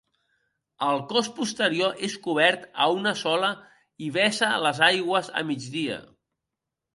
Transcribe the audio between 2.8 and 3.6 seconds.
a una sola